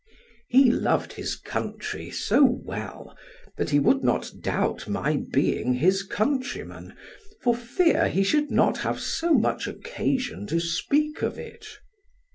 [0.47, 3.15] He loved his country so well,
[3.57, 6.95] that he would not doubt my being his countryman,
[7.43, 11.67] for fear he should not have so much occasion to speak of it.